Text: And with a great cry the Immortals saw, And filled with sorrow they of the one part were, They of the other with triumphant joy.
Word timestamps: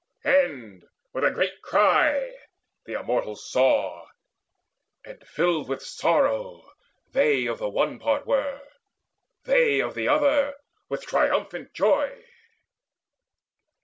And 0.25 0.83
with 1.13 1.23
a 1.23 1.29
great 1.29 1.61
cry 1.61 2.33
the 2.85 2.93
Immortals 2.93 3.47
saw, 3.51 4.07
And 5.05 5.23
filled 5.27 5.69
with 5.69 5.83
sorrow 5.83 6.71
they 7.11 7.45
of 7.45 7.59
the 7.59 7.69
one 7.69 7.99
part 7.99 8.25
were, 8.25 8.63
They 9.43 9.79
of 9.79 9.93
the 9.93 10.07
other 10.07 10.55
with 10.89 11.05
triumphant 11.05 11.75
joy. 11.75 12.25